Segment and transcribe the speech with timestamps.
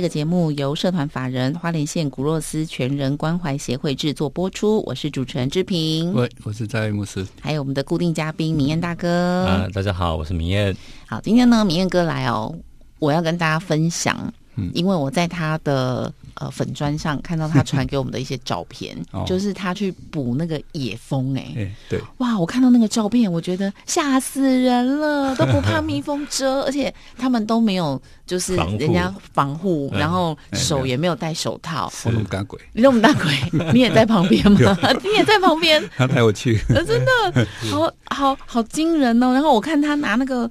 [0.00, 9.44] 这个节目由社团法人花莲县古若斯全人关怀协会制作播出，我是主持人志平，喂，我是在牧师，还有我们的固定嘉宾明艳大哥。
[9.44, 10.74] 啊，大家好，我是明艳。
[11.06, 12.50] 好，今天呢，明艳哥来哦，
[12.98, 14.70] 我要跟大家分享，嗯。
[14.74, 19.24] 因为我在他的呃粉砖上看到他传给我们的一些照片， 哦。
[19.26, 22.38] 就是他去捕那个野蜂、哎、哎、对，哇！
[22.38, 31.92] 我看到那个照片，我觉得吓死人了，都不怕蜜蜂蛰，而且他们都没有就是人家防护，嗯然后哎手也没有戴手套。
[32.04, 33.32] 我那么大鬼，你那么大鬼，
[33.72, 34.76] 你也在旁边吗？
[35.02, 39.32] 你也在旁边，他带我去，呃，真的好好好惊人哦！
[39.32, 40.50] 然后我看他拿那个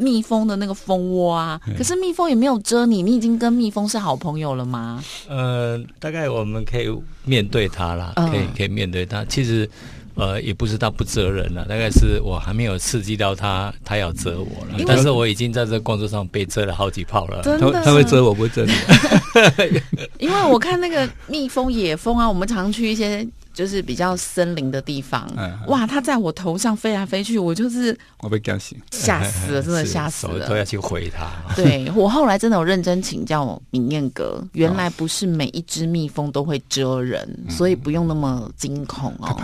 [0.00, 5.04] 蜜蜂的那个蜂窝啊，可是蜜蜂也没有蛰你，你已经跟蜜蜂是好朋友了吗？
[5.28, 6.88] 呃，大概我们可以
[7.24, 9.22] 面对它啦，嗯可以可以面对它。
[9.26, 9.68] 其实，
[10.14, 14.82] 呃，也不是它不蛰人了，大概是我还没有刺激到它，它要蛰我了。
[14.86, 17.42] 但是我已经在这工作上被蛰了好几炮了。
[17.42, 18.72] 真的，他他会蛰我，不会蛰你。
[20.18, 30.64] 因为我看那个蜜蜂、野蜂啊，我们常去一些就是比较森林的地方，嗯哇，它在我头上飞来飞去，我就是我被干醒， 吓死了，真的吓死了都要。
[30.64, 31.28] 去回它。
[31.56, 39.36] 对我后来真的有认真请教明艳哥，原来不是每一只蜜蜂都会蛰人，所以不用那么惊恐哦。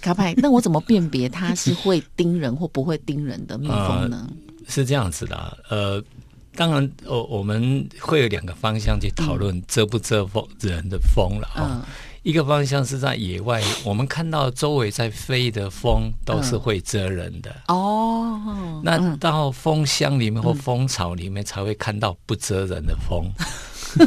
[0.00, 4.30] 卡派， 那我怎么辨别它是会叮人或不会叮人的蜜蜂呢？
[4.68, 6.00] 是这样子的啊，呃，
[6.54, 11.66] 当然，我我们会有两个方向去讨论蛰不蛰风人的风了哈。
[11.68, 11.82] 嗯
[12.22, 17.54] 一个方向是在野外，我们看到周围在飞的蜂都是会蜇人的。
[17.66, 23.24] 哦，那嗯到蜂箱里面或蜂巢里面才会看到不蜇人的 蜂，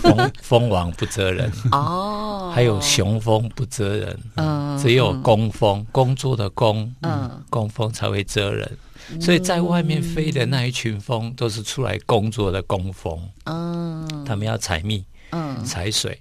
[0.02, 7.44] 蜂蜂王不蜇人，哦，还有雄蜂不蜇人，嗯只有工蜂，工作的工，嗯。
[7.50, 8.78] 工蜂才会蜇人。
[9.22, 14.24] 所以在外面飞的那一群蜂都是出来工作的工蜂，嗯。
[14.26, 15.64] 他们要采蜜、嗯。
[15.66, 16.20] 采水、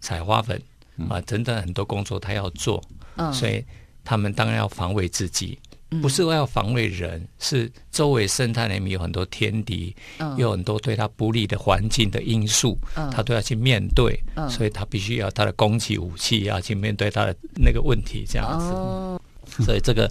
[0.00, 0.60] 采花粉
[1.08, 2.82] 啊等等很多工作他要做，
[3.16, 3.64] 嗯，所以
[4.04, 5.58] 他们当然要防卫自己，
[5.90, 6.00] 嗯。
[6.00, 10.36] 不是要防卫人，是周围生态里面有很多天敌，嗯。
[10.36, 13.10] 有很多对他不利的环境的因素，嗯。
[13.10, 14.48] 他都要去面对，嗯。
[14.48, 18.66] 所以他必须要他的攻击武器要去面对他的那个问题，这样子。
[18.66, 19.20] 哦，
[19.64, 20.10] 所以这个，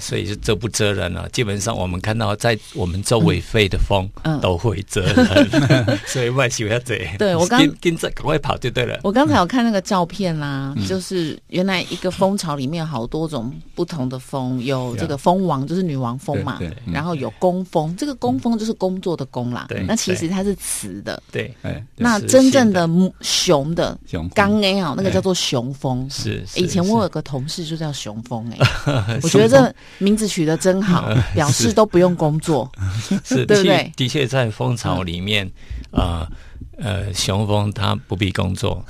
[0.00, 1.28] 所以是蛰不蛰人啊？
[1.32, 6.98] 基本上我们看到在我们周围飞的风嗯都会蛰人， 所以外喜要这。
[7.18, 8.98] 对我刚跟跟着赶快跑就对了。
[9.02, 26.08] 我刚才有看那个照片啦，嗯就是原来一个蜂巢里面有好多种不同的蜂，有这个蜂王就是女王蜂嘛对然后有工蜂，这个工蜂就是工作的工啦对，那其实它是雌的，对，哎，那真正的母熊的雄刚 A 哦，那个叫做雄蜂。
[26.10, 26.44] 是。
[26.46, 28.58] 是以前我有个同事就叫雄蜂哎，
[29.22, 32.70] 我觉得这名字取得真好， 表示都不用工作。
[33.24, 35.50] 是的对不对的确在蜂巢里面，
[35.92, 36.26] 呃
[36.78, 38.84] 呃，雄蜂它不必工作。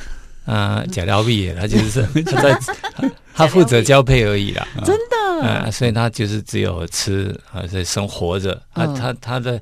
[0.47, 2.53] 啊，假料毕业，它就是它在
[2.95, 4.69] 它它负责交配而已啦。
[4.85, 8.53] 真的，呃，所以它就是只有吃啊，所以生活着。
[8.75, 9.59] 啊，嗯它它的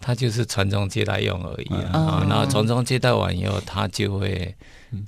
[0.00, 2.26] 它就是传宗接代用而已啊。
[2.28, 4.52] 然后传宗接代完以后，它就会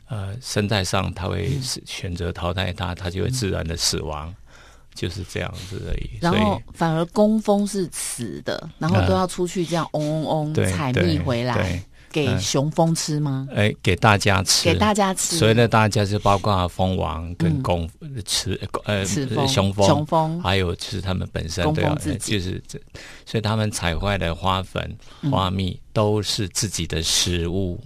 [0.09, 4.34] 呃生态上它会是选择淘汰它，它就会自然的死亡，
[4.94, 6.20] 就是这样子而已。
[6.20, 13.49] 所然后反而工蜂是雌的，然后都要出去这样嗡嗡嗡采蜜回来，给嗯雄蜂吃吗？
[13.55, 15.37] 哎，给大家吃，给大家吃。
[15.38, 17.90] 所以呢大家就包括蜂王跟嗯公
[18.25, 22.79] 雌呃雄蜂雄蜂还有就是他们本身工都要就是这，
[23.25, 27.82] 所以他们采回来的花粉、嗯花蜜都是自己的食物。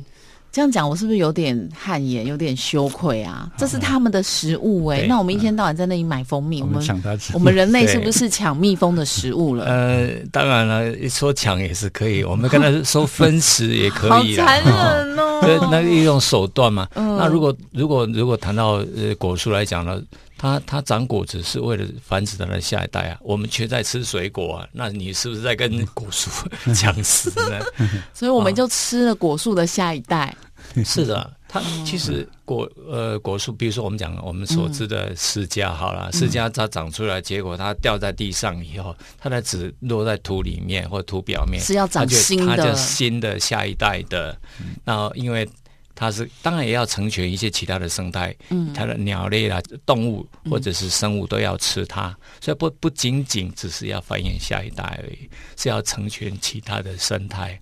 [0.57, 3.47] 这样讲，我是不是有点汗颜，有点羞愧啊？
[3.59, 9.67] 这是他们的食物哎、对那我们一天到晚在那里买蜂蜜，我们我们抢他吃我，们人类是不是抢蜜蜂的食物了？
[9.69, 14.47] 呃，当然了，说抢也是可以，我们跟他说分食也可好以好。
[14.47, 15.41] 残忍哦！
[15.71, 16.89] 那那一种手段嘛。
[16.95, 20.01] 嗯那如果如果如果谈到呃果树来讲呢，
[20.39, 26.31] 它它长果子是为了繁殖它的下一代啊，我们却在吃水果啊，那你是不是在跟果树
[26.75, 27.61] 抢食呢？
[28.13, 30.35] 所以我们就吃了果树的下一代。
[30.85, 44.37] 是的，它哦其实果呃果树，比如说我们讲我们所知的释迦，好嗯了，释迦它长出来，结果它掉在地上以后，它的籽落在土里面或土表面，是要长它就新的它就新的下一代的。
[44.85, 45.49] 那因为
[45.97, 57.59] 它是当然也要成全一些其他的生态，嗯它的鸟类啦、动物或者是生物都要吃它，所以不不仅仅只是要繁衍下一代而已，是要成全其他的生态。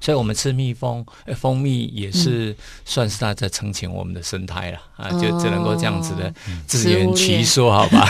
[0.00, 6.32] 所以我们吃蜜蜂，呃蜂蜜也是算是它在成全我们的生态了、啊，就只能够这样子的
[6.66, 8.06] 自圆其说，好吧？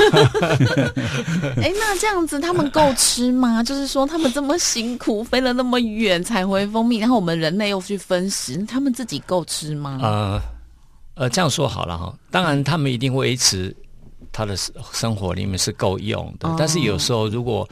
[1.56, 3.62] 哎， 那这样子他们够吃吗？
[3.64, 9.98] 就是说他们这么辛苦，飞了那么远采回蜂蜜，然后我们人类又去分食，他们自己够吃吗？
[10.02, 10.40] 呃
[11.14, 13.74] 呃，这样说好了哈，当然他们一定维持
[14.32, 17.68] 他的生生活里面是够用的，哦但是有时候如果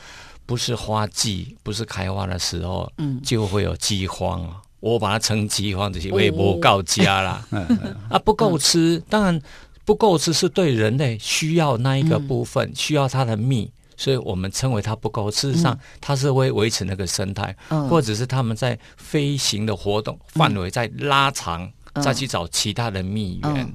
[0.48, 4.62] 不是花季，不是开花的时候，嗯就会有饥荒啊。
[4.80, 7.46] 我把它称饥荒，这些微博告家啦。
[7.52, 9.38] 嗯嗯啊，不够吃，当然
[9.84, 15.30] 不够吃是对人类需要那一个部分，需要它的蜜，所以我们称为它不够。
[15.30, 23.56] 事实上，它是会维持那个生态，嗯或者是他们在飞行的活动范围在拉长，嗯再去找其他的蜜源。
[23.58, 23.74] 嗯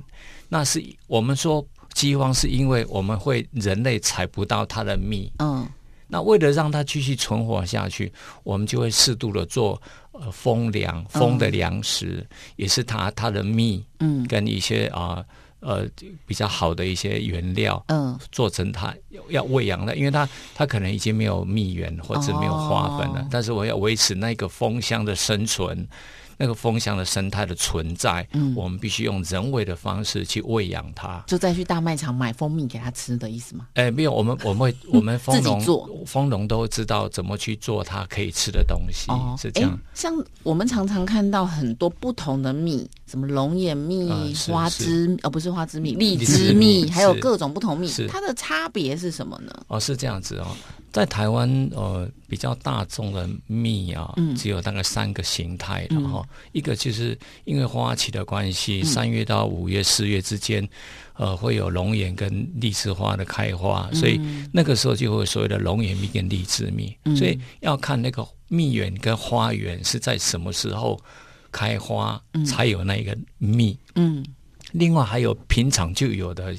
[0.50, 5.31] 那是我们说饥荒，是因为我们会人类采不到它的蜜。
[5.40, 5.68] 嗯
[6.13, 8.13] 那为了让它继续存活下去，
[8.44, 9.81] 我们就会适度的做
[10.12, 12.24] 呃蜂粮，蜂的粮食、
[12.56, 14.24] 也是它它的蜜嗯。
[14.27, 15.25] 跟一些啊
[15.60, 15.88] 呃
[16.27, 17.83] 比较好的一些原料。
[17.88, 18.15] 嗯。
[18.31, 18.94] 做成它
[19.30, 23.27] 要喂养的，因为它它可能已经没有蜜源或者没有花粉了，哦。
[23.31, 25.88] 但是我要维持那个蜂箱的生存，
[26.44, 31.24] 那个蜂箱的生态的存在，嗯我们必须用人为的方式去喂养它。
[31.25, 33.66] 就再去大卖场买蜂蜜给它吃的意思吗？
[33.75, 39.10] 哎，没有，我们我们会 我们蜂农蜂农都知道怎么去做它可以吃的东西，
[39.42, 39.80] 是这诶样。
[39.94, 40.13] 像
[40.44, 49.54] 我们常常看到很多不同的蜜，什么龙眼蜜、嗯花枝，哦，不是花枝蜜，荔荔枝枝蜜，还有各种不同蜜，它的差别是什么呢？
[49.68, 50.48] 哦，是这样子哦，
[50.92, 54.36] 在台湾呃比较大众的蜜啊，嗯。
[54.36, 57.15] 只有大概三个形态的哈、一个就是
[57.45, 58.86] 因为花期的关系，嗯。
[58.86, 60.68] 三月到五月、四月之间，
[61.13, 64.19] 呃，会有龙眼跟荔枝花的开花，所以
[64.51, 67.15] 那个时候就会有所谓的龙眼蜜跟荔枝蜜，嗯。
[67.15, 71.00] 所以要看那个蜜源跟花源是在什么时候
[71.54, 73.78] 开花，才有那个蜜。
[73.96, 74.26] 嗯
[74.72, 76.52] 另外还有平常就有的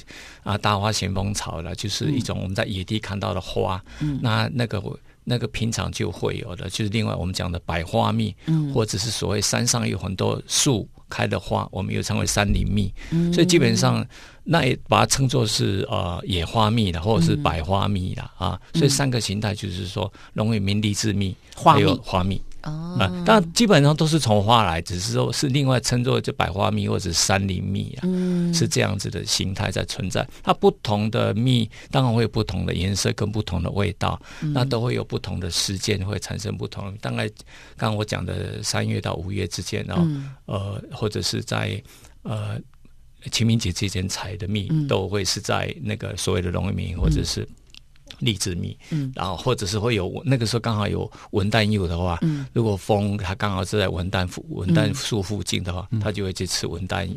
[0.44, 3.82] 啊，大花咸丰草了，就是一种我们在野地看到的花。
[4.00, 4.80] 嗯那那个
[5.24, 12.94] 那个平常就会有的，就是另外我们讲的百花蜜，嗯或者是所谓山上有很多树开的花，我们又称为山林蜜。
[13.10, 14.06] 嗯所以基本上
[14.44, 18.60] 那也把它称作是呃野花蜜了，或者是百花蜜了啊。
[18.74, 22.40] 所以三个形态就是说容易名、荔枝蜜，花蜜花蜜。
[22.64, 30.26] 哦啊，当然基本上都是从花来，只是说是另外称作就百花蜜或者山林蜜啊，嗯是这样子的形态在存在。
[30.42, 36.94] 它不同的蜜当然会有不同的颜色跟不同的味道，嗯那都会有不同的时间会产生不同。
[37.00, 37.28] 大概
[37.76, 41.82] 刚刚我讲的三月到五月之间哦，嗯呃，或者是在
[42.22, 42.58] 呃
[43.30, 47.46] 清明节之间采的蜜，嗯都会是在那个所谓的龙眼蜜或者是。
[48.24, 57.08] 荔枝蜜，嗯然后或者是会有那个时候刚好有文旦柚的话，嗯如果风它刚好是在文旦附文旦树附近的话，它就会去吃文旦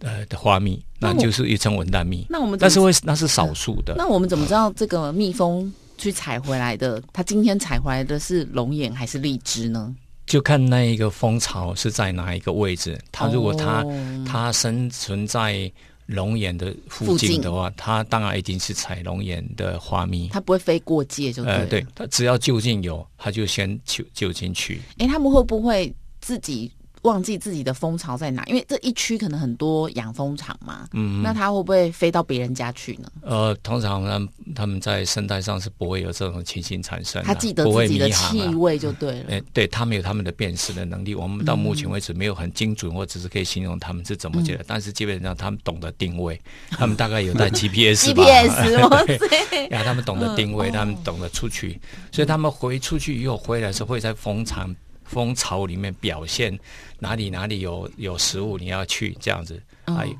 [0.00, 2.26] 呃的花蜜，那就是一称文旦蜜。
[2.28, 7.02] 那我们但是会那是少数的，那我们怎么知道这个蜜蜂去采回来的？
[7.12, 9.94] 它今天采回来的是龙眼还是荔枝呢？
[10.26, 12.96] 就看那一个蜂巢是在哪一个位置。
[13.10, 15.70] 它如果它、哦它生存在
[16.10, 20.28] 龙眼的附附近近的话，它当然一定是采龙眼的花蜜。
[20.28, 21.44] 它不会飞过界就。
[21.44, 24.80] 呃，对，它只要就近有，它就先就就近去。
[24.98, 26.70] 哎，他们会不会自己
[27.02, 28.44] 忘记自己的蜂巢在哪？
[28.44, 33.10] 因为这一区可能很多养蜂场嘛，嗯，那它会不会飞到别人家去呢？
[33.22, 39.26] 呃，通常他们他们在生态上是不会有这种情形产生的，它记得自己的气味就对了。
[39.30, 46.40] 哎，对他们有他们的辨识的能力，我们到目前为止没有很精准，或只是可以形容他们是怎么嗯觉得，但是基本上他们懂得定位，
[46.70, 49.66] 他们大概有带 GPS 吧 GPS， 哇对塞！
[49.70, 51.80] 呀，他们懂得定位，嗯他们懂得出去，
[52.12, 54.74] 所以他们回出去以后回来是会在蜂场
[55.10, 56.58] 蜂巢里面表现
[57.00, 60.14] 哪里哪里有有食物，你要去这样子，嗯还有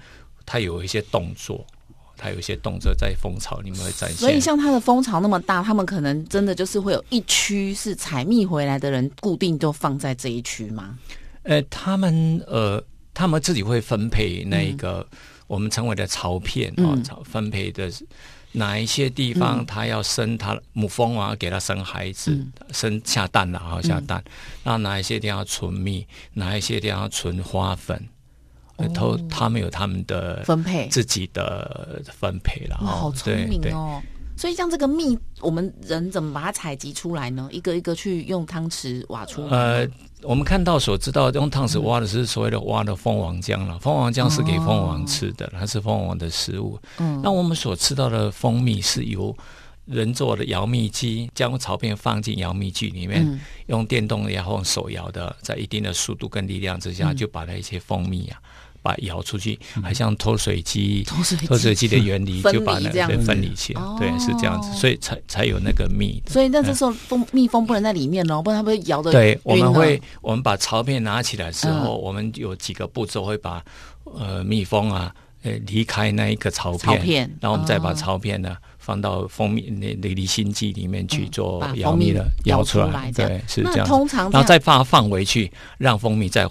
[0.45, 1.65] 他有一些动作。
[2.23, 10.99] 它有一些动作在蜂巢里面会展现，所以像它的蜂巢那么大，他们可能真的就是会有一区是采蜜回来的人固定就放在这一区吗？
[11.45, 15.07] 呃，他们呃，他们自己会分配那个、
[15.51, 17.91] 我们称为的巢片啊，嗯巢分配的
[18.53, 22.53] 哪一些地方它要生它母蜂王要给它生孩子，嗯。
[22.73, 24.23] 生下蛋了哈下蛋，
[24.63, 28.09] 然后哪一些地方要存蜜，哪一些地方要存花粉，
[28.77, 30.87] 呃都他们有他们的分配。
[30.87, 34.01] 自己的分配了好聪明哦！
[34.37, 37.49] 所以像这个蜜，我们人怎么把它采集出来呢？
[37.51, 39.51] 一个一个去用汤匙挖出来。
[39.51, 39.89] 呃，
[40.23, 46.79] 我们看到所知道用汤匙挖的是所谓的挖的蜂王浆了，蜂王浆是给蜂王吃的，它是蜂王的食物。
[46.99, 49.35] 嗯，那我们所吃到的蜂蜜是由
[49.87, 58.39] 人做的摇蜜机，将草片放进摇蜜机里面，嗯用电动的也或用手摇的，在一定的速度跟力量之下，就把那一些蜂蜜啊。
[58.83, 61.91] 把它摇出去，还像脱水机、脱水机。
[61.91, 66.23] 的原理， 就把那分离起来哦，对，是这样子，所以才才有那个蜜。
[66.29, 69.11] 所以那这时候蜂蜜蜂不能在里面哦，不然它会摇的。
[69.11, 72.01] 对，我们会我们把槽片拿起来的时候，嗯。
[72.01, 73.61] 我们有几个步骤会把
[74.05, 77.95] 呃蜜蜂啊，呃离开那一个槽片，然后我们再把哦。
[77.95, 83.87] 槽片呢放到蜂蜜那那离心机里面去做摇蜜的摇出出来对，是这样。
[83.87, 84.33] 通常这样。
[84.33, 86.47] 然后再把它放回去，让蜂蜜再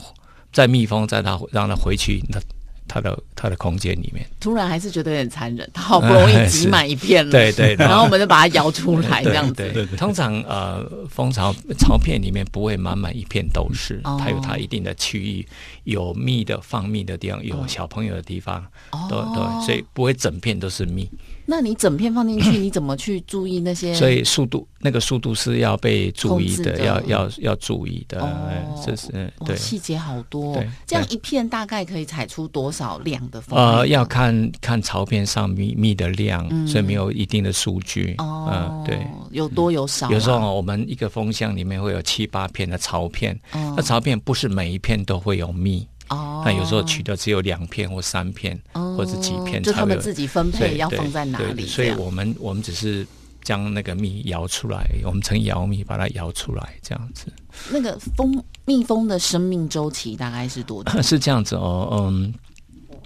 [0.51, 2.39] 在蜜蜂在它让它回去它
[2.87, 4.25] 它的它的空间里面。
[4.39, 9.53] 突然还是觉得有点残忍，它好不容易挤满一片了，对 对， 然后我们就把它摇出来 这样子。
[9.53, 14.17] 对对对，通常呃，蜂巢巢片里面不会满满一片都是，哦。
[14.19, 15.47] 它有它一定的区域，
[15.83, 18.65] 有蜜的放蜜的地方，有小朋友的地方，
[19.07, 21.07] 对哦对，所以不会整片都是蜜，
[21.49, 23.91] 那你整片放进去， 你怎么去注意那些？
[23.95, 29.55] 所以速度那个速度是要被注意的，的要要要注意的，哦哎这是对。
[29.55, 30.63] 细节好多。
[30.85, 33.65] 这样一片大概可以采出多少量的蜂蜜？
[33.65, 38.13] 呃，要看看槽片上蜜蜜的量，嗯所以没有一定的数据。
[38.19, 38.99] 哦嗯，，对。，
[39.31, 53.05] 有多有少啊、有时候我们一个蜂箱里面会有七八片的槽片，哦那槽片不是每一片都会有蜜，哦，那有时候取的只有两片或三片，哦或者几片就他们自己分配对对要放在哪里，对所以我们我们只是
[53.43, 57.27] 将那个蜜摇出来，我们称摇蜜，把它摇出来，这样子
[57.71, 60.99] 那个蜂蜜蜂的生命周期大概是多久？
[61.01, 62.33] 是这样子哦，嗯。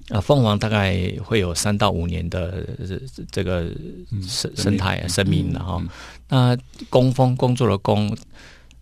[0.09, 3.71] 啊，蜂王大概会有三到五年的这这个
[4.27, 5.81] 生生态啊生命然后，
[6.27, 6.57] 那
[6.89, 8.15] 工蜂工作的工，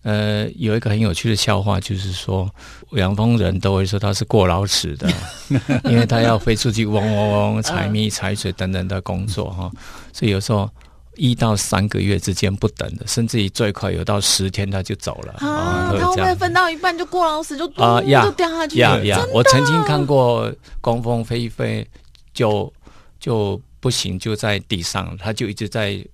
[0.02, 2.50] 呃，有一个很有趣的笑话，就是说
[2.92, 5.08] 养蜂人都会说他是过劳死的，
[5.84, 9.70] 因为他要飞出去嗡嗡嗡采蜜、采水等等的工作哈，
[10.12, 10.68] 所以有时候
[11.16, 16.36] 一到三个月之间不等的，甚至于最快有到十天他就走了啊，都有这样。
[16.36, 18.78] 分到一半就过劳死，就啊呀就掉下去？
[18.80, 19.26] 呀呀真！
[19.26, 21.86] 的我曾经看过工蜂飞一飞
[22.34, 22.72] 就
[23.20, 26.04] 就不行，就在地上，他就一直在，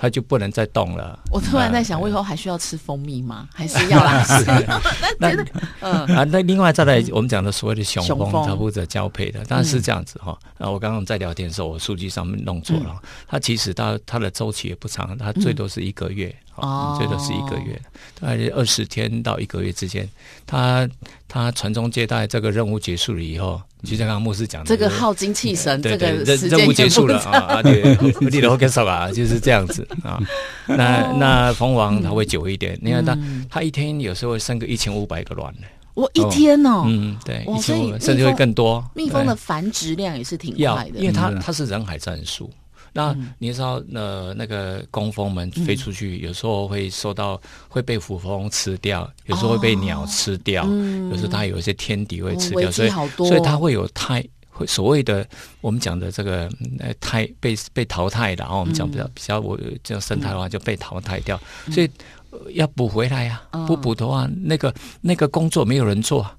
[0.00, 1.18] 它就不能再动了。
[1.28, 3.48] 我突然在想，啊我以后还需要吃蜂蜜吗？
[3.52, 4.44] 还是要来吃？
[5.18, 5.34] 那
[5.80, 10.38] 嗯，啊，那另外再来，我们讲的所谓的雄蜂，它负责交配的，当然是这样子哈。
[10.56, 17.80] 然后我刚刚在聊天的时候，我数据上面弄错了，它其实它它的周期也不长，它最多是一个月，哦最多是一个月，
[18.20, 20.08] 大概二十天到一个月之间。
[20.46, 20.88] 他
[21.26, 26.06] 他传宗接代这个任务结束了以后，就像刚刚牧师讲的，这个耗精气神，这个
[26.48, 27.62] 任务结束了啊啊！
[27.62, 27.96] 对，
[28.30, 30.18] 你的 OK 手啊，就是这样子啊。
[30.66, 35.66] 那那蜂王它会久一点，你看它嗯它一天有时候会生个一千五百个卵呢。
[35.94, 38.84] 我一天哦，嗯，对，一千五甚至会更多。
[38.94, 42.50] 蜜蜂的繁殖量也是挺要快，的因为它嗯它是人海战术。
[42.92, 50.64] 那你知道，呃，那个工蜂们飞出去，有时候会受到会被虎蜂吃掉，有时候会被鸟吃掉，
[51.10, 55.26] 有时候它有一些天敌会吃掉，所以所以它会有胎，会所谓的
[55.60, 61.40] 我们讲的这个嗯呃胎被被淘汰的，然后我们讲比较比较我叫生态的话就被淘汰掉，
[61.70, 61.90] 所以
[62.30, 63.66] 呃要补回来呀、嗯。
[63.66, 66.22] 不补的话，那个那个工作没有人做。
[66.22, 66.36] 啊，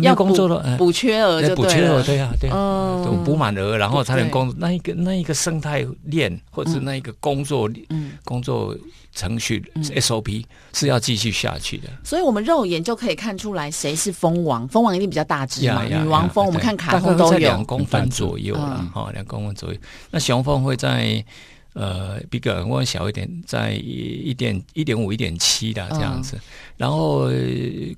[0.00, 2.02] 没要工作了，呃补缺额就补缺额，了。
[2.02, 8.76] 对啊、对呀、嗯对补满额，然后才能对工那一个那一个生态链或者是那一个工作、嗯工作
[9.12, 11.88] 程序、SOP 是要继续下去的。
[12.02, 17.64] 所以我们肉眼就可以看出来谁是蜂王，蜂王一定比较大只嘛，女王蜂我们看卡通都有两。
[17.64, 19.78] 公分左右了嗯，哈、两公分左右。
[20.10, 21.24] 那雄蜂会在
[21.74, 26.40] 呃比个人会小一点，在一点一点五、一点七的这样嗯子。
[26.76, 27.34] 然后呃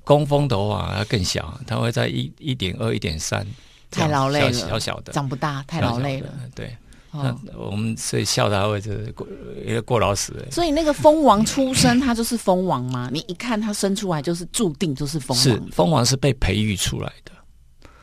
[0.03, 3.47] 工蜂的话它更小，它会在一一点二、一点三。
[3.89, 6.33] 太劳累了小小小的，长不大，太劳累了小。
[6.43, 6.49] 小。
[6.53, 6.77] 对，
[7.11, 9.25] 哦那我们所以笑他会就是过
[9.65, 10.51] 一个过劳死的。
[10.51, 13.09] 所以那个蜂王出生，它就是蜂王吗？
[13.13, 15.67] 你一看它生出来就是注定就是蜂王是王。
[15.71, 17.31] 蜂王是被培育出来的，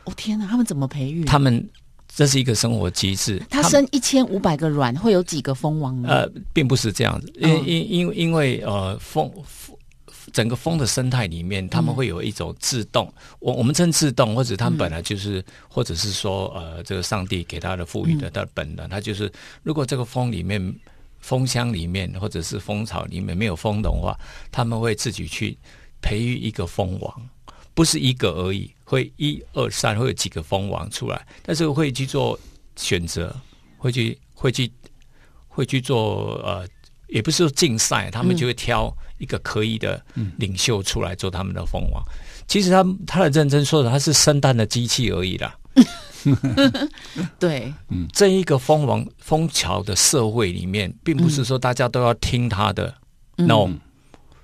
[0.04, 1.22] 哦天哪，他们怎么培育？
[1.26, 1.68] 他们
[2.14, 3.42] 这是一个生活机制。
[3.50, 6.08] 它生一千五百个卵，会有几个蜂王呢？
[6.08, 9.30] 呃，并不是这样子，因嗯因因因为呃蜂
[10.32, 19.30] 整个蜂的生态里面，他们会有一种自动，我我们称自动，或者他们本来就是，或者是说呃，这个上帝给他的赋予的他的本能，他就是
[19.62, 20.74] 如果这个蜂里面。
[21.24, 24.14] 蜂箱里面或者是蜂巢里面没有蜂的话，
[24.52, 25.56] 他们会自己去
[26.02, 27.28] 培育一个蜂王，
[27.74, 32.38] 不是一个而已，会一二三会有几个蜂王出来，但是会去做
[32.76, 33.34] 选择，
[33.76, 34.70] 会去会去
[35.48, 36.66] 会去做呃，
[37.08, 40.00] 也不是说竞赛，他们就会挑一个可以的
[40.36, 42.02] 领袖出来做他们的蜂王。
[42.46, 45.56] 其实他他的认真说的，他是生蛋的机器而已啦。
[47.38, 47.74] 对，
[48.12, 52.94] 这一个蜂王蜂巢的社会里面，并不是说大家都要听他的、
[53.38, 53.70] 嗯 n o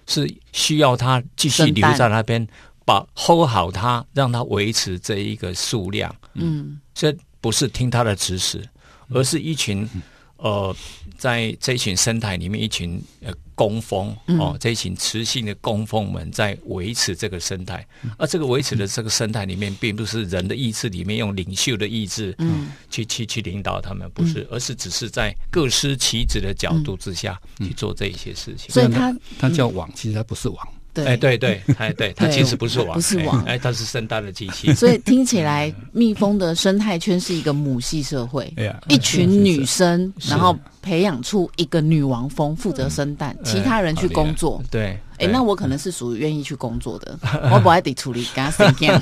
[0.07, 2.45] 是需要他继续留在那边，
[2.91, 6.13] 把 hold 好它，让它维持这一个数量。
[6.35, 6.81] 嗯。
[6.93, 8.69] 这不是听他的指使，
[9.11, 9.89] 而是一群
[10.37, 10.75] 呃，
[11.17, 17.87] 在这一群生态里面，一群呃工蜂哦，这一群雌性的工蜂们在维持这个生态，
[18.19, 22.69] 而这个维持的这个生态里面，并不是人的意志里面用领袖的意志嗯。
[22.91, 28.69] 去去去领导他们，不是，而是只是在各司其职的角度之下去做这一些事情。
[28.71, 30.69] 所以他它叫网，其实它不是网。
[30.93, 31.07] 对。
[31.07, 34.73] 哎，对对， 哎对，它其实不是网，不是网哎，哎它是生蛋的机器。
[34.75, 38.53] 所以听起来， 蜜蜂的生态圈是一个母系社会，
[38.89, 44.63] 一群女生，然后培养出一个女王蜂，负责生蛋，其他人去工作。
[44.71, 47.19] 对，哎，对那我可能是属于愿意去工作的，
[47.53, 49.01] 我不爱得处理，跟他谁讲？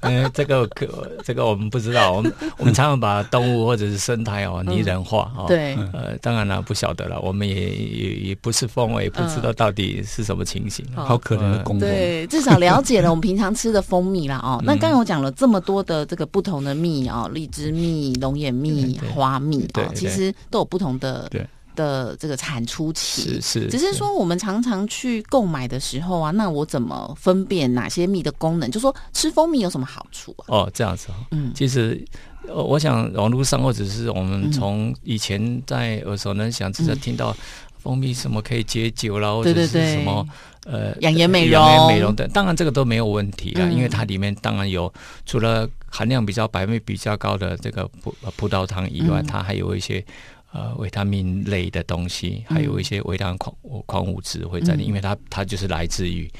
[0.00, 0.86] 呃， 这个可
[1.24, 10.84] 这个我们不知道，我们我们常常把动物或者是生态哦拟人化哦。，对，呃，当然了，不晓得了，我们也也也不是蜂，我也不知道到底是什么情形。
[10.96, 11.80] 嗯好可怜的工蜂。
[11.80, 14.60] 对，至少了解了我们平常吃的蜂蜜啦哦。
[14.64, 21.46] 那嗯刚才我讲了这么多的这个不同的蜜哦，荔枝蜜、龙眼蜜、花蜜哦，对对其实都有不同的对
[21.76, 23.40] 的这个产出期是。
[23.40, 28.68] 是，只是说，我们常常去购买的时候啊，那我怎么分辨哪些蜜的功能？
[28.68, 30.44] 就说吃蜂蜜有什么好处啊？
[30.48, 31.14] 哦，这样子哦。
[31.30, 32.04] 嗯其实，
[32.48, 37.36] 呃，我想网络上或者是我们从以前在耳熟能详，只是听到
[37.78, 40.26] 蜂蜜什么可以解酒啦，或者是对对对什么
[40.64, 44.92] 呃养颜美容养颜美容的，当然这个都没有问题啊，嗯因为它里面当然有
[45.26, 50.04] 除了含量比较百分比比较高的这个葡呃葡萄糖以外，嗯它还有一些。
[50.52, 53.54] 呃，维他命类的东西，还有一些微量矿
[53.84, 54.86] 矿物质会在里，嗯。
[54.86, 56.30] 因为它它就是来自于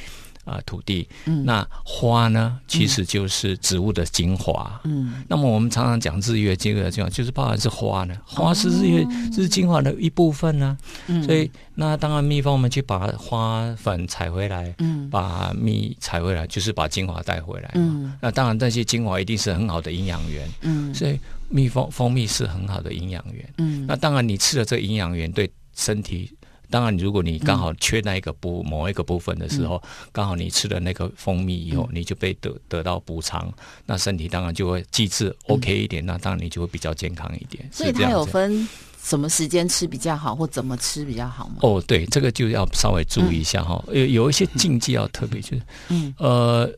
[0.45, 1.07] 啊、土地。
[1.27, 1.45] 嗯。
[1.45, 4.81] 那花呢，其实就是植物的精华。
[4.85, 5.25] 嗯。
[5.29, 11.23] 那么我们常常讲日月精华，精华就是包含是花呢，花是日月、是精华的一部分呢、哦嗯。
[11.25, 15.11] 所以那当然蜜蜂我们去把花粉采回来，嗯。
[15.11, 17.73] 把蜜采回来，就是把精华带回来嘛。
[17.75, 18.12] 嗯。
[18.23, 20.95] 那当然这些精华一定是很好的营养源，嗯。
[20.95, 23.54] 所以蜜蜂蜂蜜是很好的营养源。
[23.59, 26.30] 嗯那当然你吃了这个营养源对身体。
[26.68, 29.80] 当然，如果你刚好缺那一个部、某一个部分的时候，
[30.11, 33.48] 刚好你吃了那个蜂蜜以后，你就被得得到补偿，
[33.85, 37.64] 那身体当然就会机制 OK 一点，那当然你就会比较健康一点。
[37.70, 38.68] 所以它有分
[39.00, 41.59] 什么时间吃比较好，或怎么吃比较好吗？
[41.61, 43.80] 哦，对，这个就要稍微注意一下哈。
[43.92, 46.68] 有有一些禁忌要特别，就是嗯，呃，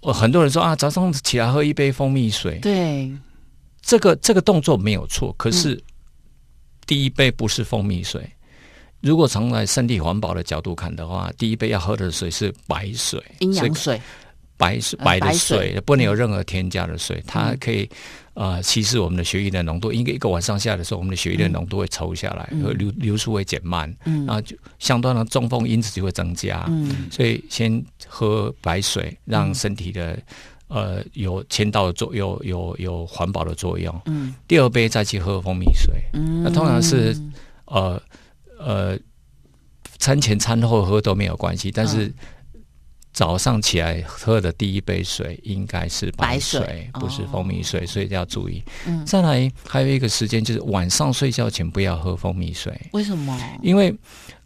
[0.00, 3.10] 我很多人说啊，早上起来喝一杯蜂蜜水，对，
[3.82, 5.84] 这个这个动作没有错，可嗯是
[6.86, 8.28] 第一杯不是蜂蜜水。
[9.00, 14.00] 如果从来身体环保的角度看的话，第一杯要喝的水是白水，所以营养水，
[14.58, 15.72] 白水呃白的白水。
[15.72, 17.58] 水，不能有任何添加的水，它嗯。
[17.58, 17.88] 可以
[18.34, 19.90] 呃稀释我们的血液的浓度。
[19.90, 22.76] 一个一个晚上下来的时候，我们的血液的浓度会抽下来，嗯。
[22.76, 24.26] 流流速会减慢，嗯。
[24.26, 26.66] 然后就相当的中风因子就会增加。
[26.68, 27.08] 嗯。
[27.10, 30.18] 所以先喝白水，让身体的
[30.70, 33.94] 呃有签到的作有有有环保的作用。
[34.06, 37.14] 嗯第二杯再去喝蜂蜜水，嗯，那通常是
[37.66, 38.00] 呃
[38.58, 38.98] 呃
[39.98, 42.06] 餐前餐后喝都没有关系，但是。
[42.06, 42.14] 嗯
[43.12, 48.62] 早上起来喝的第一杯水应该是白水，白水不是蜂蜜水，所以要注意。
[48.86, 53.36] 嗯再来还有一个时间就是晚上睡觉前不要喝蜂蜜水，为什么？
[53.62, 53.92] 因为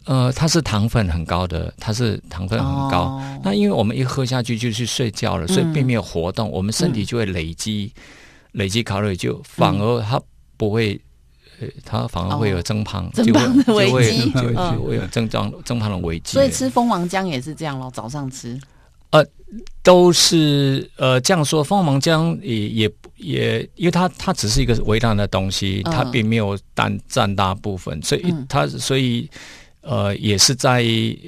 [0.07, 3.03] 呃它是糖分很高的，它是糖分很高。
[3.03, 7.93] 哦那因为我们一喝下去就去睡觉了，所以嗯并没有活动，我们身体就会累积、
[8.53, 10.21] 累积卡路里，就反而它
[10.57, 11.01] 不会。
[11.61, 16.33] 呃，它反而会有增胖，哦增胖的危机就嗯就会有增长增胖的危机。
[16.33, 18.61] 所以吃蜂王浆也是这样咯，早上吃。
[19.11, 19.25] 呃
[19.81, 29.31] 都是呃这样说，蜂王浆也也也，因为它它只是一个微量的东西，嗯它并没有占占大部分，所以嗯它所以
[29.85, 30.83] 呃也是在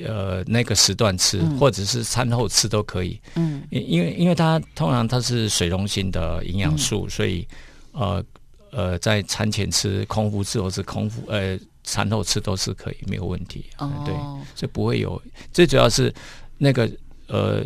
[0.07, 7.47] 呃那个时段吃，嗯或者是餐后吃都可以，嗯因因为因为它通常它是水溶性的营养素，所以
[7.92, 8.25] 呃
[8.71, 13.66] 呃在餐前吃、空腹吃或是空腹呃餐后吃都是可以，没有问题。
[13.79, 14.14] 哦，对
[14.55, 15.21] 所以不会有，
[15.53, 16.12] 最主要是
[16.59, 16.90] 那个
[17.29, 17.62] 呃。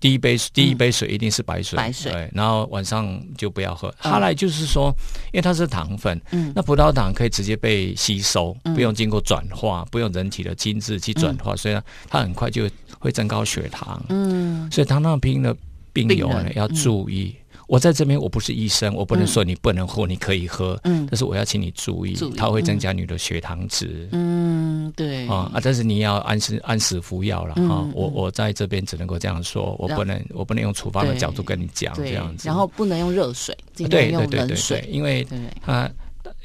[0.00, 2.10] 第一杯第一杯水一定是白水，白水。
[2.10, 3.94] 对，然后晚上就不要喝。
[3.98, 4.90] 哈来就是说，
[5.32, 6.52] 因为它是糖分，嗯。
[6.56, 8.74] 那葡萄糖可以直接被吸收，嗯。
[8.74, 14.02] 不用经过转化，不用人体的精制去转化，所以呢，它很快就会增高血糖。
[14.08, 14.70] 嗯。
[14.70, 15.54] 所以糖尿病的
[15.92, 17.36] 病友呢要注意。
[17.70, 24.08] 我在这边我不是医生，我不能说你不能喝，你可以喝，嗯但是我要请你注意注意，它会增加你的血糖值。
[24.10, 25.60] 嗯，对啊啊！
[25.62, 27.88] 但是你要按时按时服药了嗯哈。
[27.94, 32.48] 我嗯我在这边只能够这样说，我不能我不能用处方的角度跟你讲这样，子。
[32.48, 35.24] 然后不能用热水，尽量用对对对对冷水对，，因为
[35.62, 35.88] 它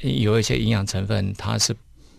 [0.02, 1.74] 有一些营养成分它是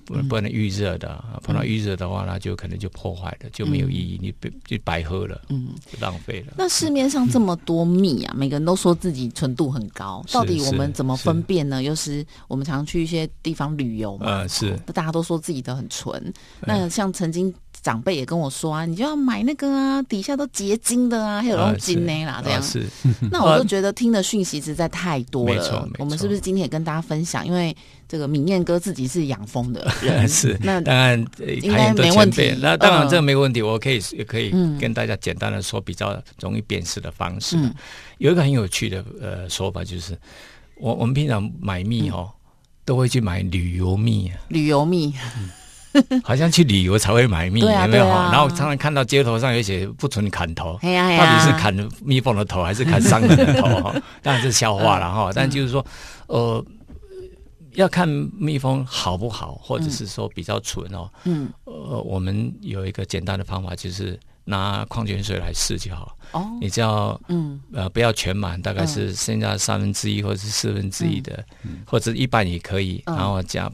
[0.08, 5.76] 不嗯不能预热的，啊碰到预热的话，那就可能就破坏了，就没有意义，你白就白喝了，嗯。
[5.92, 6.54] 就浪费了。
[6.58, 11.84] 那市面上这么多蜜啊，每个人都说自己纯度很高，到底我们怎么分辨呢？
[11.84, 16.34] 又是我们常去一些地方旅游嘛，呃，是那大家都说自己的很纯。
[16.62, 22.60] 那像曾经长辈也跟我说啊，你就要买那个啊，底下都结晶的啊，还有那种呃金呢啦，这样。
[22.60, 22.86] 啊是
[23.32, 25.96] 那我就觉得听的讯息实在太多了没错没。
[26.00, 27.46] 我们是不是今天也跟大家分享？
[27.46, 27.76] 因为
[28.08, 37.58] 这个敏燕哥自己是养蜂的人， 是，那当然呃应该没问题那当然嗯这个没问题，我可以也可以嗯跟大家简单的说比较容易辨识的方式。
[37.58, 37.74] 嗯
[38.18, 40.18] 有一个很有趣的呃说法，就是
[40.80, 42.30] 我我们平常买蜜哦，
[42.84, 44.38] 都会去买旅游蜜啊。
[44.48, 45.14] 旅游蜜，
[46.24, 48.06] 好像去旅游才会买蜜，有没有？
[48.06, 53.94] 然后常常看到街头上有写不准砍头，到，底是砍蜜蜂的头还是砍商人的头？
[54.22, 55.32] 当然是笑话了哈。
[55.34, 55.86] 但就是说，
[56.28, 56.64] 呃，
[57.74, 61.10] 要看蜜蜂好不好，或者是说比较纯哦。
[61.26, 66.16] 嗯呃，我们有一个简单的方法，就是拿矿泉水来试就好。
[66.32, 71.44] 哦你只要嗯呃不要全满，大概是剩下三分之一或者是四分之一的，
[71.86, 73.72] 或者一半也可以，嗯然后加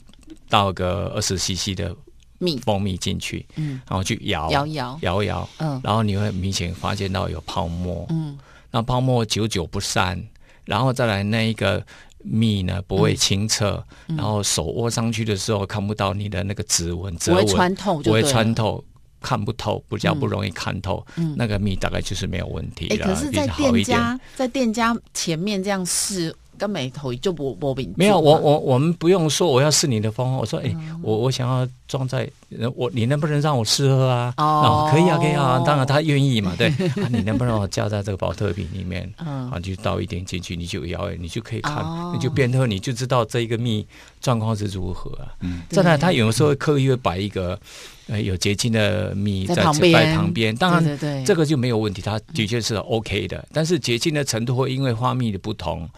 [0.50, 1.96] 倒个二十 CC 的
[2.44, 2.58] 蜜。
[2.60, 3.82] 蜂蜜进去，嗯。
[3.90, 5.00] 然后去摇摇摇。
[5.02, 5.80] 摇一摇，嗯。
[5.84, 8.38] 然后你会明显发现到有泡沫，嗯。
[8.70, 10.22] 那泡沫久久不散，
[10.66, 11.84] 然后再来那一个
[12.20, 18.84] 蜜呢不会清澈，然后手握上去的时候看不到你的那个指纹、不会穿透不会穿透。
[19.24, 21.34] 看不透，比较不容易看透，嗯。
[21.38, 23.48] 那个蜜大概就是没有问题哎、了，可是，在。
[23.48, 32.30] 店家在店家前面这样试，跟美头就不不饼没有，我我我们不用说我要试你的风，我说哎、嗯我我想要装在
[32.76, 34.34] 我你能不能让我试喝啊？
[34.38, 34.90] 哦。
[34.92, 36.70] 可以啊，可以啊，当然他愿意嘛，对。
[36.70, 39.12] 啊，你能不能让我加在这个保特瓶里面？
[39.18, 39.50] 嗯。
[39.52, 42.12] 啊，就倒一点进去，你就摇，你就可以看，哦。
[42.14, 43.86] 你就边喝你就知道这一个蜜
[44.22, 45.34] 状况是如何啊。
[45.42, 47.60] 嗯，对再来，他有时候刻意会摆一个
[48.08, 50.16] 呃有结晶的蜜在在旁边。
[50.16, 53.46] 旁边，当然这个就没有问题，它的确是 OK 的。
[53.52, 55.90] 但是结晶的程度会因为花蜜的不同，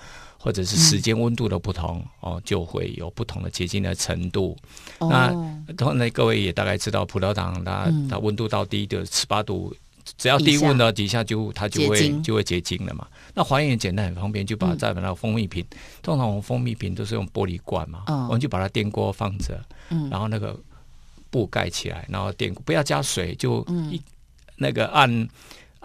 [0.45, 4.55] 或者是时间温度的不同，哦，就会有不同的结晶的程度。
[4.99, 8.07] 那哦同那，各位也大概知道，葡萄糖它、嗯。
[8.07, 9.75] 它温度到低的十八度，
[10.19, 13.07] 只要低温的底下就它就会就会结晶了嘛。
[13.33, 15.65] 那还原简单很方便，就把再把那个蜂蜜瓶，
[16.03, 20.07] 通常我们蜂蜜瓶都是用玻璃罐嘛，嗯我们就把它电锅放着，嗯。
[20.11, 20.55] 然后那个
[21.31, 23.91] 布盖起来，然后电不要加水，就嗯。
[23.91, 23.99] 一、
[24.57, 25.27] 那个按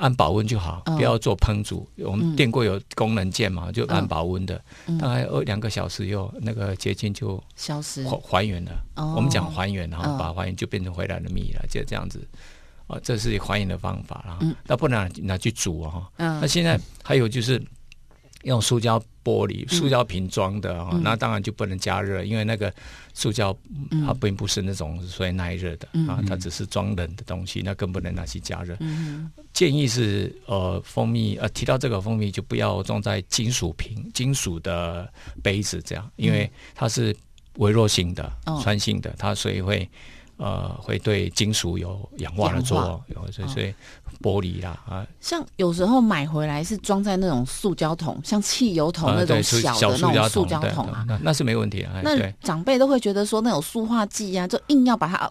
[0.01, 1.87] 按保温就好，嗯不要做烹煮。
[1.99, 8.73] 我嗯们电锅有功能键嘛，就按嗯保温的，嗯大概二两个小时以后，那个结晶就消失还还原了。
[8.97, 12.27] 哦我们讲还原，然后嗯把它还原就变成回来的蜜了，就这样子。
[12.87, 14.39] 啊，这是还原的方法啦。
[14.41, 16.07] 嗯那不能拿去煮哦。
[16.17, 17.63] 嗯那现在还有就是
[18.43, 21.03] 用塑胶玻璃、塑胶瓶装的啊、嗯。
[21.03, 22.73] 那当然就不能加热，因为那个
[23.13, 23.57] 塑胶
[23.91, 24.07] 嗯。
[24.07, 26.09] 它并不是那种所以耐热的、嗯。
[26.09, 28.77] 啊，它只是装冷的东西，那更不能拿去加热。
[28.81, 37.15] 嗯建议是呃蜂蜜呃提到这个蜂蜜就不要装在金属瓶、金属的杯子这样，因为它是
[37.57, 38.59] 微弱性的、哦。
[38.63, 39.87] 酸性的，它所以会
[40.37, 43.53] 呃会对金属有氧化的作用，所以哦。
[43.53, 43.75] 所以
[44.23, 52.21] 玻璃啦啊像有时候买回来是装在那种塑胶桶，像汽油桶那种小小的那种塑胶桶啊，那那是没问题的，哎那。
[52.41, 55.31] 长辈都会觉得说那种塑化剂啊，就硬要把它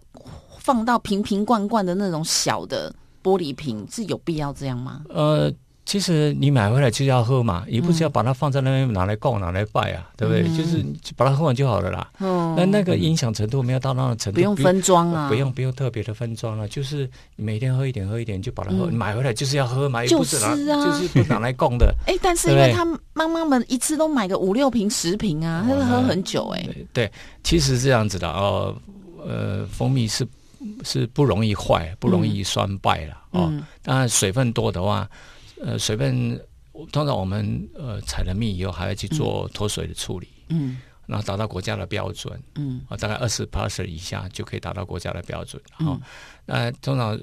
[0.58, 5.04] 放到瓶瓶罐罐的那种小的玻璃瓶，是有必要这样吗？
[5.10, 5.52] 呃，
[5.89, 10.43] 其实你买回来就是要喝嘛，也不是要把它放在那边拿来供、拿来拜啊，对不对？
[10.43, 10.86] 嗯就是
[11.17, 12.08] 把它喝完就好了啦。
[12.19, 21.91] 嗯那那个影响程度没有到那个程度，不用分装啊，不用不用特别的分装了，就是你每天喝一点喝一点就把它喝，嗯买回来就是要喝嘛，就是拿啊就是不拿来供的。
[22.06, 27.12] 哎、但是因为他们妈妈们一次都买个五六瓶、十瓶啊，他喝很久哎、对对，
[27.43, 28.75] 其实是这样子的哦，
[29.25, 30.28] 呃，蜂蜜是
[30.84, 33.47] 是不容易坏，不容易酸败了、哦。
[33.49, 35.10] 嗯当然水分多的话，
[35.62, 36.39] 呃，水分
[36.91, 42.39] 通常我们呃采了蜜以后还要去做脱水的处理，嗯然后达到国家的标准。
[42.56, 45.62] 嗯啊，大概二十 a s 以下就可以达到国家的标准。
[45.80, 46.02] 嗯好、
[46.45, 47.19] 那通常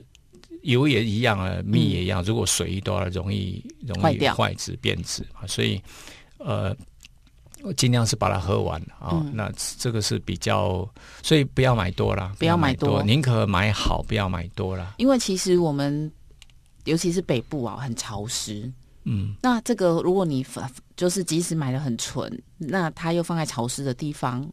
[0.63, 2.21] 油也一样啊，蜜也一样。
[2.25, 5.81] 如果水一多了，容易容易坏质变质啊，所以
[6.39, 6.77] 呃，
[7.63, 9.11] 我尽量是把它喝完啊。
[9.13, 10.87] 嗯那这个是比较，
[11.23, 14.95] 所以不要买多啦，不要买多多，宁可买好，不要买多啦。
[14.99, 16.11] 因为其实我们
[16.87, 18.73] 尤其是北部啊，很潮湿。
[19.05, 20.45] 嗯，那这个如果你
[20.97, 24.45] 就是即使买的很纯，那它又放在潮湿的地方，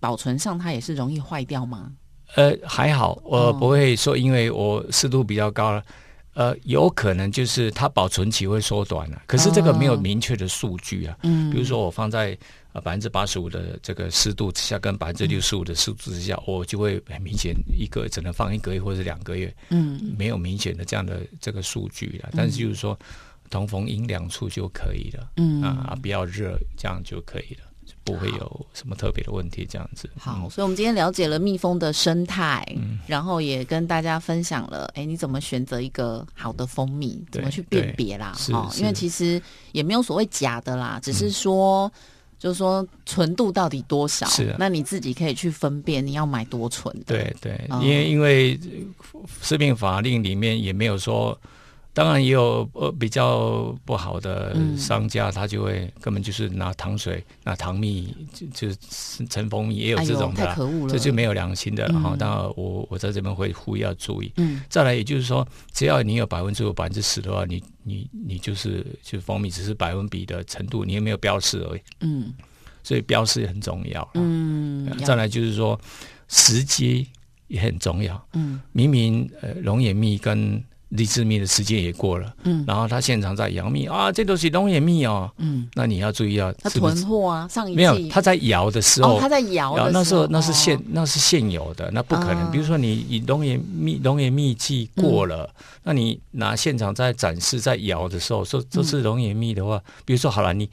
[0.00, 1.92] 保存上它也是容易坏掉吗？
[2.34, 5.84] 呃，还好，我哦不会说，因为我湿度比较高了。
[6.34, 11.16] 呃，有可能就是它保存期会缩短了，可是这个没有哦明确的数据啊。
[11.22, 12.36] 嗯比如说我放在
[12.72, 22.30] 呃百分之八十五的这个湿度之下，跟百分之六十五的湿度之下，我就会很明显一个只能放一个月或者两个月，嗯没有明显的这样的这个数据了。
[22.36, 22.98] 但是就是说，
[23.48, 27.62] 通风阴凉处就可以了，嗯啊，不要热，这样就可以了，
[28.04, 29.66] 不会有什么特别的问题。
[29.68, 32.64] 这样子，好，嗯所以我们今天了解了蜜蜂的生态，
[33.06, 38.34] 然后也跟大家分享了，哎，你怎么选择一个好的蜂蜜，怎么去辨别啦？
[38.36, 39.40] 是哦，因为其实
[39.72, 41.90] 也没有所谓假的啦，只是说。
[42.36, 44.26] 就是说纯度到底多少？
[44.26, 47.04] 是啊那你自己可以去分辨你要买多纯的。
[47.06, 48.60] 对对，哦因为因为
[49.14, 51.38] 呃食品法令里面也没有说，
[51.94, 58.76] 当然也有呃比较不好的嗯商家，他就会根本就是拿糖水、拿糖蜜，就就是
[59.30, 60.58] 陈蜂蜜也有这种的！
[60.88, 62.10] 这就没有良心的了哈。
[62.14, 64.32] 嗯当然我我在这边会呼吁要注意。
[64.38, 72.34] 嗯再来，也就是说，只要你有百分之五、百分之十的话，你你你就是就是蜂蜜只是百分比的程度，你也没有标示而已，嗯
[72.82, 74.10] 所以标示很重要。
[74.14, 75.80] 嗯，再来就是说，
[76.26, 77.06] 时机
[77.46, 78.20] 也很重要。
[78.32, 80.60] 嗯明明呃龙眼蜜跟
[80.94, 82.64] 荔枝蜜的时间也过了，嗯。
[82.66, 92.38] 然后他现场在摇蜜啊，这都是龙眼蜜哦，嗯，那你要注意啊，他囤货啊，上一没有季他在摇的时候，哦，他在摇的那时候那是哦现那是现有的，那不可能。
[92.38, 92.48] 啊。
[92.52, 95.64] 比如说你以龙眼蜜龙眼蜜季过了，嗯。
[95.84, 100.70] 那你拿现场在展示在摇的时候，说这是龙眼蜜的话，比如说好了，你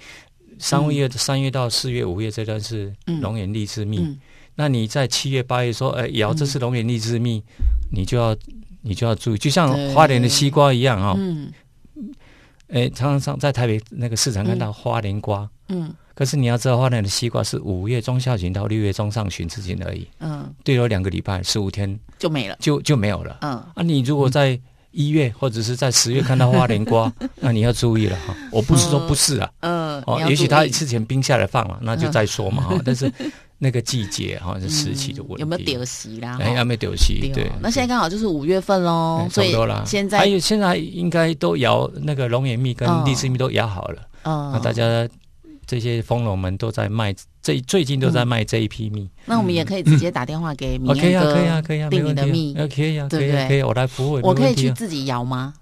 [0.60, 3.20] 三月三月到四月五月这段是嗯。
[3.22, 4.20] 龙眼荔枝蜜，嗯。
[4.56, 7.42] 那你在七月八月说，哎、摇这是龙眼荔枝蜜，
[7.92, 8.36] 你就要
[8.82, 11.52] 你就要注意，就像花莲的西瓜一样啊、哦，嗯
[12.68, 15.50] 哎、常常在台北那个市场看到花莲瓜。
[15.70, 22.56] 嗯可是你要知道，花莲的西瓜是五月中下旬到六月中上旬之间而已，嗯，最多两个礼拜，十五天就没了。
[22.60, 23.38] 就就没有了。
[23.42, 24.60] 嗯啊，你如果在
[24.92, 28.36] 一月或者是在十月看到花莲瓜， 那你要注意了哈。
[28.52, 32.80] 我不是说不是啊，嗯，哦也许他之前冰下来放了，那就再说嘛哈。
[32.86, 33.12] 但是
[33.64, 36.36] 那个季节哈是时期的问题，嗯有没有丢席啦？
[36.42, 37.32] 哎，还没有丢弃？
[37.32, 39.56] 对那现在刚好就是五月份喽哎，所以
[40.10, 45.08] 还有现在应该都摇那个龙眼蜜跟哦荔枝蜜都摇好了，嗯那大家
[45.68, 49.08] 这些蜂农们都在卖，这最近都在卖这一批蜜。
[49.26, 52.68] 那我们也可以直接打电话给明 OK 啊，彦哥，可以啊，可以啊，没订你的蜜啊。
[52.68, 54.56] 可以啊，不对可以啊，我来服务，我可以。
[54.56, 55.54] 去自己摇吗？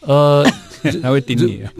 [0.00, 0.44] 呃，
[1.02, 1.62] 他会盯你。
[1.62, 1.72] 啊。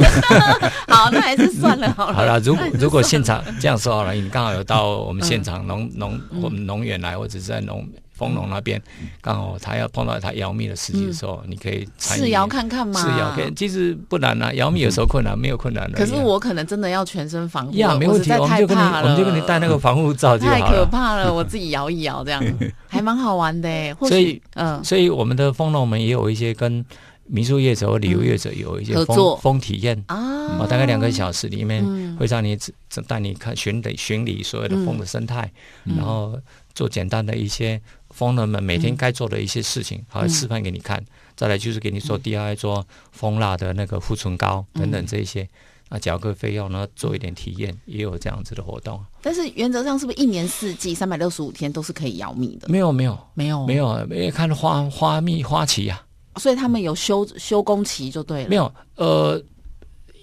[0.89, 2.15] 好，那还是算了好了。
[2.15, 5.45] 好了，如果如果算现场这样说好了，你刚好有到我们现嗯。
[5.45, 8.83] 场农农我们农园来，或者是在农丰农那边，
[9.21, 15.97] 刚好他要碰到他摇蜜的事情的时候，你可以试摇看看嘛，试摇，其实不难啊，摇蜜有时候困难，没有困难的。
[15.97, 20.59] 可是我可能真的要全身防护，呀，没问题，我们就跟你怕了，我们就跟你戴那个防护罩就好了。
[20.61, 20.85] 太可。
[20.87, 22.43] 怕了，我自己摇一摇这样，
[22.89, 24.83] 还蛮好玩的所以嗯。
[24.83, 26.85] 所以我们的蜂农们也有一些跟
[27.29, 29.37] 民宿业者或旅游业者有一些蜂合作。
[29.37, 30.03] 蜂体验。
[30.09, 30.59] 啊。
[30.59, 32.17] 哦，大概两个小时里面嗯。
[32.17, 35.51] 会让你只只带你看巡理巡礼所有的风的生态，
[35.85, 35.97] 嗯。
[35.97, 36.39] 然后
[36.75, 41.05] 做简单的一些风人们每天该做的一些事情，还会示范给你看。
[41.37, 45.49] 再来就是给你做 DIY 做蜂蜡的那个护唇膏等等这一些，
[45.89, 49.01] 啊，缴个费用，然后做一点体验，也有这样子的活动。
[49.23, 52.69] 但是原则上是不是一年四季三百六十五天都是可以摇蜜的？
[52.69, 53.17] 没有没有。
[53.35, 53.65] 没有。
[53.67, 56.03] 没，有，没有看花花蜜花期啊，
[56.37, 58.49] 所以他们有休休工期就对了。
[58.49, 59.43] 没，有呃。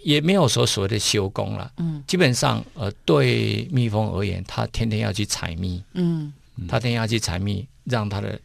[0.03, 6.31] 也没有说所谓的休工了，嗯基本上呃，对蜜蜂而言，它天天要去采蜜，嗯，
[6.67, 8.39] 他天天要去采蜜，让他的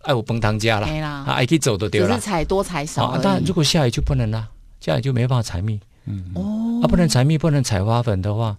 [0.00, 2.20] 爱我崩汤家了，没啦他爱去走都丢了只是。
[2.22, 3.18] 采多采少而已。
[3.18, 4.48] 啊当然，如果下雨就不能了，
[4.80, 5.78] 下雨就没办法采蜜。
[6.06, 8.56] 嗯，哦啊，不能采蜜，不能采花粉的话，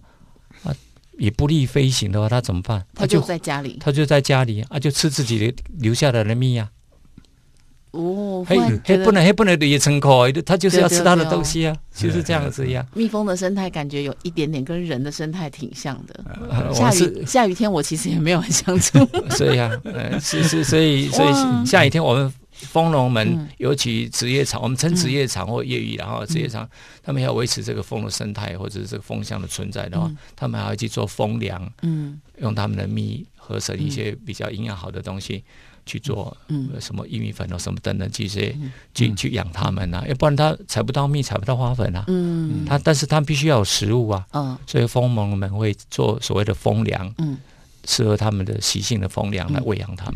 [0.62, 0.72] 啊，
[1.18, 2.86] 也不利飞行的话，他怎么办？
[2.94, 6.70] 他就就在家里他就在家里啊，就吃自己的留下来的蜜呀、
[7.92, 12.84] 哦，嘿忽然，觉得嘿不能，嘿不能也成口，他就是要吃他的对对对哦东西啊，就是这样子呀。
[12.94, 16.24] 蜜蜂的生态感觉有一点点跟人的生态挺像的。
[16.50, 19.04] 啊下雨下雨天我其实也没有很想出。
[19.30, 23.48] 所以啊，呃，是是， 所以所以下雨天我们蜂农们，嗯。
[23.58, 26.68] 尤其职业场，我们称职业场或业余，然后职业场，
[27.02, 32.20] 他们要维持这个蜂的生态或者是这个蜂箱的存在的话，他们还要去做蜂粮，嗯。
[32.40, 35.42] 用他们的蜜合成一些比较营养好的东西
[35.88, 38.54] 去做，嗯呃什么玉米粉哦，什么等等这些，
[38.94, 42.04] 去去养它们啊，要不然它采不到蜜，采不到花粉啊。
[42.08, 42.64] 嗯。
[42.66, 47.38] 它但是它必须要有食物啊，嗯所以蜂农们会做所谓的蜂粮，嗯，
[47.86, 50.14] 适合它们的习性的蜂粮来喂养它们，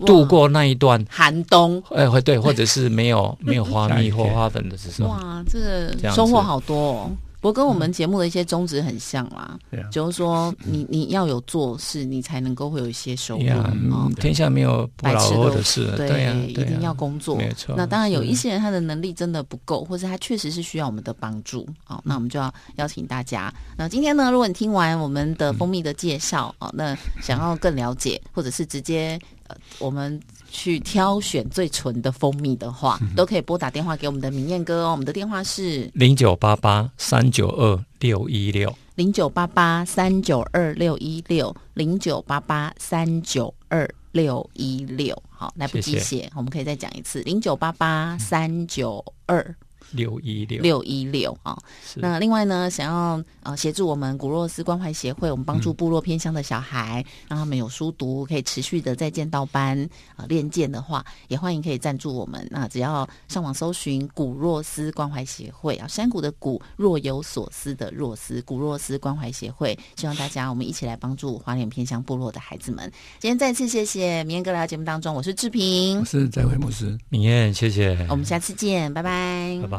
[0.00, 0.06] 哇。
[0.06, 1.80] 度过那一段，寒冬。
[1.94, 7.10] 哎，会对，或者是没有没有花蜜或 花粉的时候，哇，这收获好多哦。
[7.42, 9.58] 不过跟我们节目的一些宗旨很像啦，
[9.90, 14.14] 就是说你你要有做事，你才能够会有一些收入。
[14.14, 17.34] 天下没有不劳而获的事，对呀，一定要工作。
[17.34, 17.74] 没错。
[17.76, 21.68] 那当然有一些人他的能力真的不够，或者他确实是需要我们的帮助。
[21.82, 23.52] 好，那我们就要邀请大家。
[23.76, 29.41] 那今天呢，如果你听完我们的蜂蜜的介绍，哦，那想要更了解，或者是直接呃
[29.78, 34.92] 我们去挑选最纯的蜂蜜的话，都可以拨打电话给我们的明燕哥哦。
[34.92, 38.74] 我们的电话是零九八八三九二六一六。
[38.94, 45.20] 零九八八三九二六一六零九八八三九二六一六。
[45.30, 49.54] 好，来不及写，我们可以再讲一次：零九八八三九二
[49.92, 51.56] 六一六，六一六啊。
[51.86, 59.78] 是那另外呢，想要呃协助我们古若斯关怀协会，我们帮助部落偏乡的小孩，让他们有书读，可以持续的在剑道班
[60.16, 62.46] 啊、呃练剑的话，也欢迎可以赞助我们。
[62.50, 72.90] 那只要上网搜寻古若斯关怀协会啊，山谷的谷，若有所思的若斯，古若斯关怀协会，希望大家我们一起来帮助花莲偏乡部落的孩子们。
[73.18, 76.98] 今天再次谢谢明燕哥来到节目当中，我是志平我，是在维牧师。
[77.08, 79.78] 明燕，谢谢，我们下次见，拜拜拜，拜